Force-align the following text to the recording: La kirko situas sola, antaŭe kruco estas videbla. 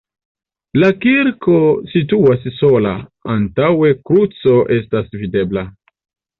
La 0.83 0.87
kirko 1.03 1.57
situas 1.91 2.49
sola, 2.61 2.95
antaŭe 3.37 3.95
kruco 4.11 4.59
estas 4.81 5.15
videbla. 5.25 5.69